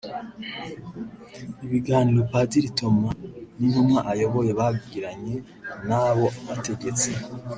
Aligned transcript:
Ibiganiro 1.65 2.21
Padiri 2.31 2.69
Thomas 2.77 3.17
n’intumwa 3.57 3.99
ayoboye 4.11 4.51
bagiranye 4.59 5.35
n’abo 5.87 6.27
bategetsi 6.47 7.11